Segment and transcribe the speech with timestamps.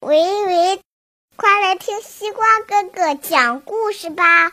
[0.00, 0.80] 喂喂，
[1.36, 4.52] 快来听西瓜哥哥讲故事吧！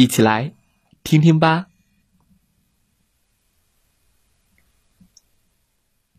[0.00, 0.54] 一起来
[1.04, 1.66] 听听吧。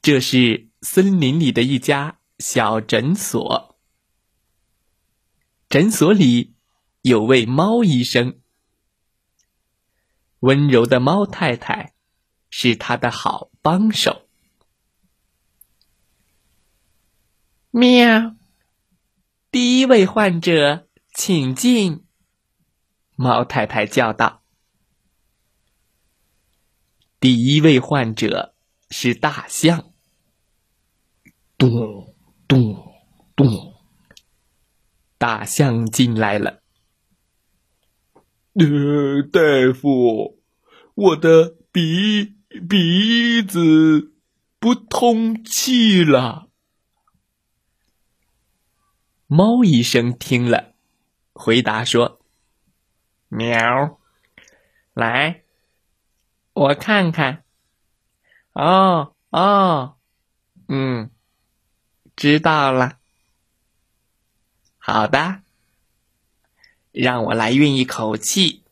[0.03, 3.75] 这是森林里的一家小诊所，
[5.67, 6.53] 诊所里
[7.01, 8.39] 有位猫医生，
[10.41, 11.95] 温柔的猫太太
[12.51, 14.27] 是他的好帮手。
[17.71, 18.35] 喵，
[19.49, 22.05] 第一位患者，请进。
[23.21, 24.41] 猫太太叫道
[27.21, 28.55] ：“第一位患者
[28.89, 29.93] 是大象。”
[31.55, 32.15] 咚
[32.47, 32.75] 咚
[33.35, 33.75] 咚，
[35.19, 36.63] 大象进来了。
[38.53, 40.41] 呃，大夫，
[40.95, 44.15] 我的鼻鼻子
[44.57, 46.49] 不通气了。
[49.27, 50.73] 猫医生听了，
[51.33, 52.20] 回答说。
[53.33, 53.97] 喵，
[54.93, 55.43] 来，
[56.51, 57.45] 我看看。
[58.51, 59.95] 哦哦，
[60.67, 61.09] 嗯，
[62.17, 62.97] 知道了。
[64.77, 65.43] 好的，
[66.91, 68.65] 让我来运一口气。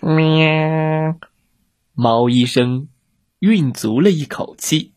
[0.00, 1.18] 喵，
[1.94, 2.88] 猫医生
[3.40, 4.94] 运足了一口气，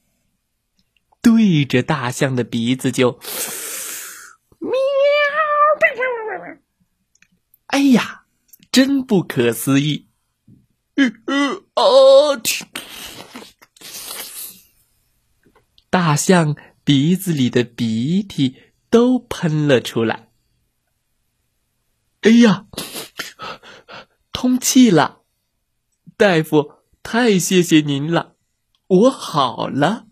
[1.23, 3.19] 对着大象的鼻子就。
[7.77, 8.25] 哎呀，
[8.71, 10.07] 真不可思议！
[10.95, 11.05] 呃
[11.75, 12.41] 啊！
[15.91, 18.55] 大象鼻子里的鼻涕
[18.89, 20.31] 都喷了出来。
[22.21, 22.65] 哎呀，
[24.33, 25.21] 通气了！
[26.17, 28.35] 大夫，太谢谢您了，
[28.87, 30.07] 我好了。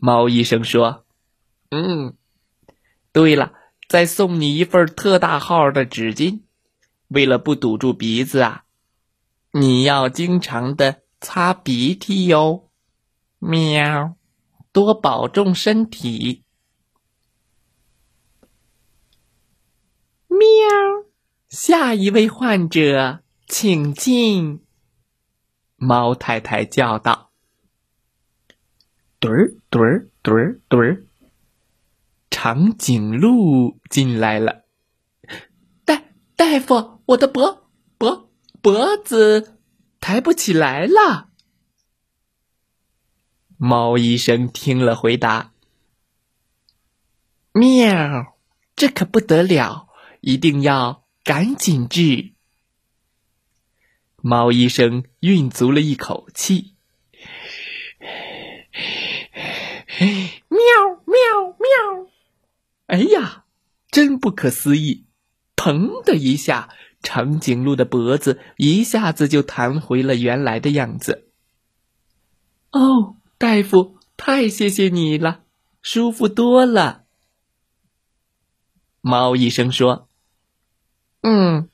[0.00, 1.06] 猫医生说
[1.70, 2.16] ：“嗯，
[3.12, 3.52] 对了。”
[3.88, 6.42] 再送你一份特大号的纸巾，
[7.08, 8.64] 为了不堵住鼻子啊，
[9.52, 12.68] 你要经常的擦鼻涕哟。
[13.38, 14.14] 喵，
[14.72, 16.44] 多保重身体。
[20.28, 20.38] 喵，
[21.48, 24.62] 下一位患者请进。
[25.76, 27.30] 猫太太叫道
[29.18, 31.04] ：“墩儿墩儿墩儿墩儿。”
[32.40, 34.62] 长颈鹿进来了，
[35.84, 36.04] 大
[36.36, 37.68] 大夫，我的脖
[37.98, 38.30] 脖
[38.62, 39.58] 脖子
[39.98, 41.30] 抬不起来了。
[43.56, 45.52] 猫医生听了，回答
[47.50, 48.36] ：“喵，
[48.76, 49.88] 这可不得了，
[50.20, 52.34] 一定要赶紧治。”
[54.22, 56.76] 猫医生运足了一口气。
[62.86, 63.44] 哎呀，
[64.18, 65.06] 不可思议！
[65.56, 66.68] 砰的一下，
[67.02, 71.28] 长颈鹿的脖子一下子就弹回了原来的样子。
[72.70, 75.42] 哦，大夫，太谢谢你了，
[75.82, 77.04] 舒服多了。
[79.00, 80.08] 猫医生说
[81.22, 81.68] ：“嗯，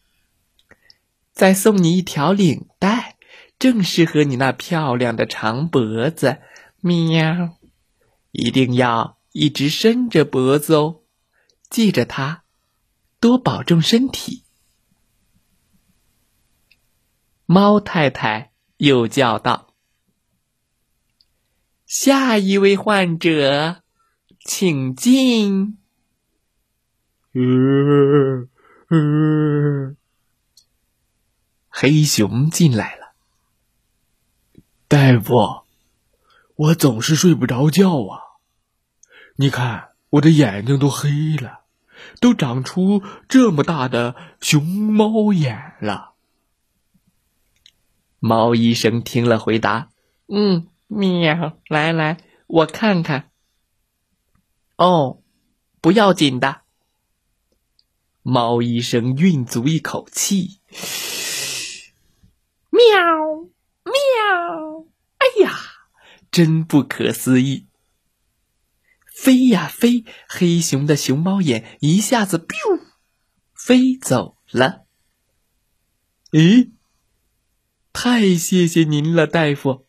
[1.32, 3.16] 再送你一条领带，
[3.58, 6.38] 正适合你那漂亮的长脖子。
[6.80, 7.56] 喵，
[8.30, 11.00] 一定要一直伸着脖子哦。”
[11.70, 12.44] 记着它，
[13.20, 14.44] 多保重身体。
[17.46, 19.74] 猫太太又叫道
[21.84, 23.82] ：“下一位患者，
[24.44, 25.78] 请进。”
[27.34, 28.48] 呃
[28.88, 29.96] 呃，
[31.68, 33.14] 黑熊进来了。
[34.86, 35.64] 大夫，
[36.54, 38.38] 我总是睡不着觉啊！
[39.36, 39.93] 你看。
[40.14, 41.62] 我的眼睛都黑了，
[42.20, 46.12] 都长出这么大的熊猫眼了。
[48.20, 49.90] 猫医生听了，回答
[50.32, 53.30] ：“嗯，喵，来来，我看看。
[54.76, 55.20] 哦，
[55.80, 56.60] 不要紧的。”
[58.22, 60.60] 猫医生运足一口气，
[62.70, 62.80] 喵
[63.82, 64.86] 喵，
[65.18, 65.58] 哎呀，
[66.30, 67.66] 真不可思议！
[69.24, 72.78] 飞呀飞，黑熊的熊猫眼一下子 biu
[73.54, 74.84] 飞走了。
[76.30, 76.72] 咦，
[77.90, 79.86] 太谢谢您了，大夫！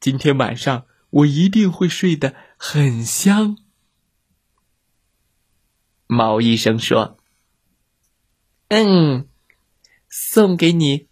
[0.00, 3.58] 今天晚上我一定会睡得很香。
[6.06, 7.18] 猫医生说
[8.68, 9.28] ：“嗯，
[10.08, 11.08] 送给你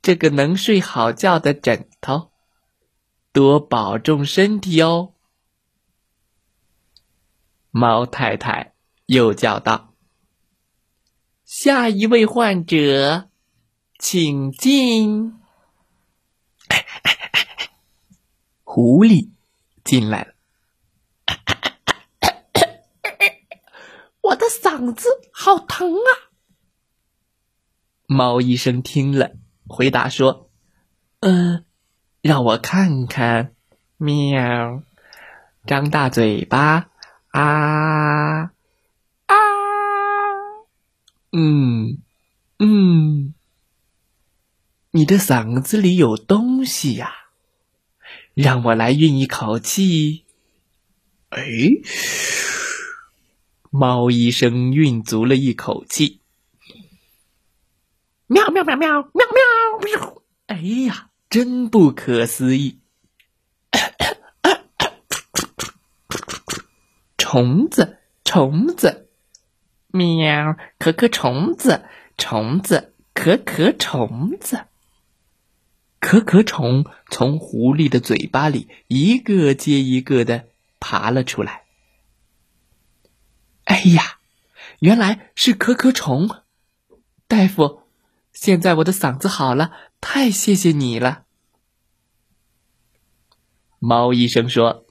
[0.00, 2.30] 这个能睡好觉的枕头，
[3.32, 5.11] 多保重身体哦。”
[7.72, 8.74] 猫太太
[9.06, 9.94] 又叫道
[11.44, 13.30] ：“下一位患者，
[13.98, 15.40] 请进。”
[18.62, 19.30] 狐狸
[19.82, 20.34] 进来了，
[24.20, 26.28] 我的嗓子好疼啊！
[28.06, 29.32] 猫医生听了，
[29.66, 30.50] 回答说
[31.20, 31.64] ：“嗯，
[32.20, 33.54] 让我看看，
[33.96, 34.82] 喵，
[35.66, 36.90] 张大嘴巴。”
[37.32, 38.52] 啊
[39.26, 39.34] 啊！
[41.32, 42.02] 嗯
[42.58, 43.34] 嗯，
[44.90, 47.10] 你的嗓子里有东西呀，
[48.34, 50.24] 让我来运一口气。
[51.30, 51.42] 哎，
[53.70, 56.20] 猫医生运足了一口气，
[58.26, 59.14] 喵喵喵喵喵
[59.82, 60.22] 喵！
[60.48, 62.81] 哎呀，真不可思议！
[67.32, 69.08] 虫子，虫子，
[69.86, 70.54] 喵！
[70.78, 71.86] 可可虫子，
[72.18, 74.66] 虫子，可可虫子。
[75.98, 80.48] 可可虫从狐狸的嘴巴里一个接一个的
[80.78, 81.62] 爬了出来。
[83.64, 84.18] 哎呀，
[84.80, 86.28] 原来是可可虫！
[87.28, 87.84] 大夫，
[88.34, 91.24] 现在我的嗓子好了，太谢谢你了。
[93.78, 94.84] 猫医生说：“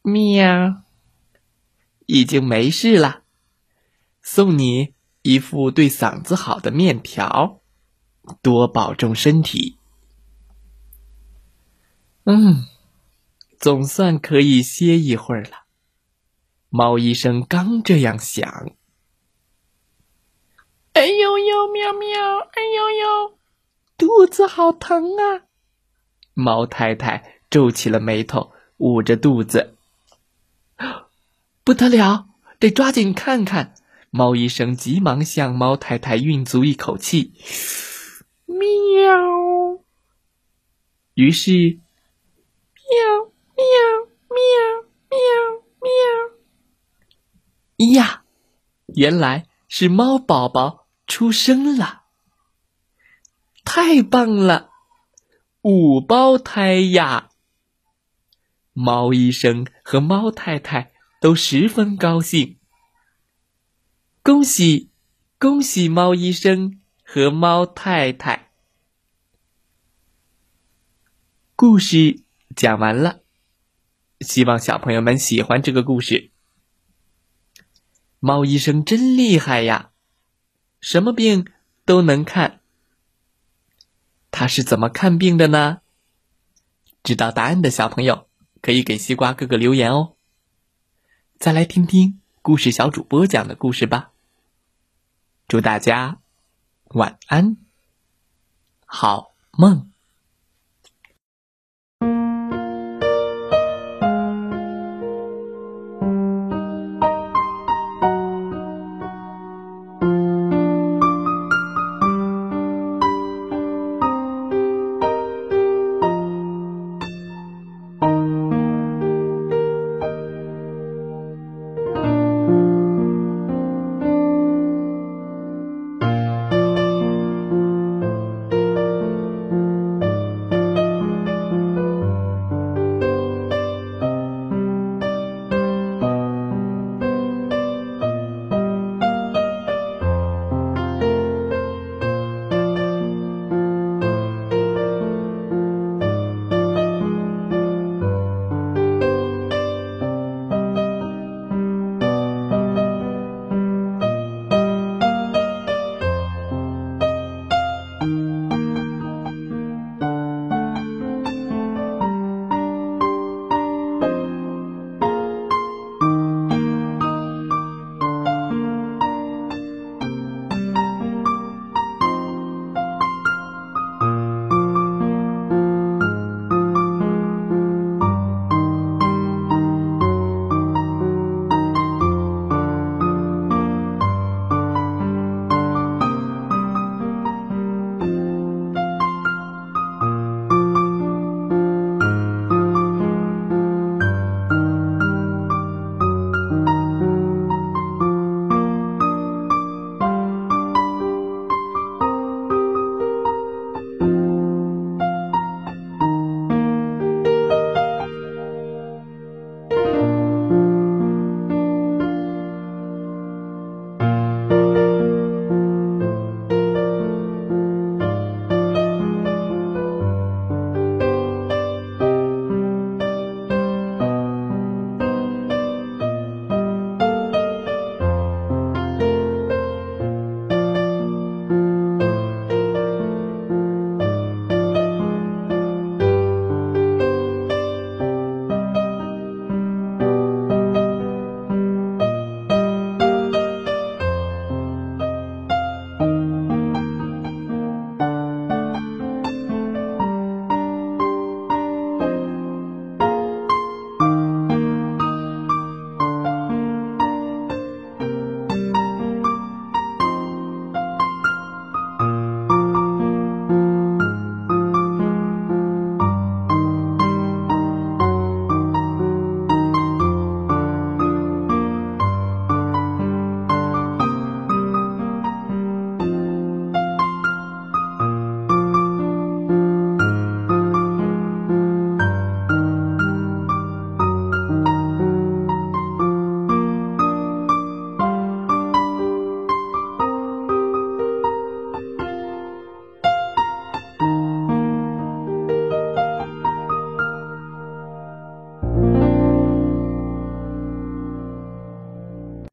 [0.00, 0.82] 喵。”
[2.10, 3.22] 已经没事了，
[4.20, 7.60] 送你一副对嗓子好的面条，
[8.42, 9.78] 多保重身体。
[12.24, 12.66] 嗯，
[13.60, 15.66] 总算可以歇一会儿了。
[16.68, 18.72] 猫医生刚这样想，
[20.92, 23.38] 哎呦呦，喵喵，哎呦呦，
[23.96, 25.46] 肚子好疼啊！
[26.34, 29.76] 猫太太皱起了眉头，捂着肚子。
[31.70, 32.26] 不得了，
[32.58, 33.76] 得抓紧看看！
[34.10, 37.32] 猫医生急忙向猫太太运足一口气，
[38.46, 38.58] 喵。
[41.14, 41.52] 于是，
[42.74, 43.22] 喵
[43.54, 43.64] 喵
[44.30, 44.40] 喵
[45.10, 45.20] 喵
[47.78, 47.94] 喵。
[47.94, 48.24] 呀，
[48.96, 52.02] 原来是猫宝宝出生了！
[53.64, 54.70] 太棒了，
[55.62, 57.28] 五胞胎呀！
[58.72, 60.89] 猫医生和猫太太。
[61.20, 62.56] 都十分高兴，
[64.22, 64.88] 恭喜，
[65.38, 68.50] 恭喜猫医生和猫太太。
[71.54, 72.22] 故事
[72.56, 73.20] 讲完了，
[74.20, 76.30] 希望小朋友们喜欢这个故事。
[78.18, 79.90] 猫医生真厉害呀，
[80.80, 81.44] 什么病
[81.84, 82.62] 都能看。
[84.30, 85.82] 他是怎么看病的呢？
[87.02, 88.26] 知道答案的小朋友
[88.62, 90.16] 可以给西瓜哥哥留言哦。
[91.40, 94.10] 再来听听故事小主播讲的故事吧。
[95.48, 96.18] 祝大家
[96.88, 97.56] 晚安，
[98.84, 99.89] 好梦。